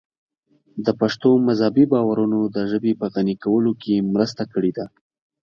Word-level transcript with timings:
د 0.85 0.87
پښتنو 0.99 1.31
مذهبي 1.47 1.85
باورونو 1.93 2.39
د 2.55 2.57
ژبې 2.71 2.93
په 3.01 3.05
غني 3.13 3.35
کولو 3.43 3.71
کې 3.81 4.07
مرسته 4.13 4.43
کړې 4.53 4.71
ده. 4.77 4.85